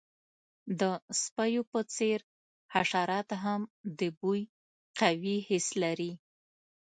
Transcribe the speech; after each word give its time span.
د 0.79 0.81
سپیو 1.21 1.61
په 1.71 1.79
څیر، 1.93 2.19
حشرات 2.73 3.29
هم 3.43 3.61
د 3.99 4.01
بوی 4.19 4.41
قوي 4.99 5.37
حس 5.47 5.67
لري. 5.83 6.11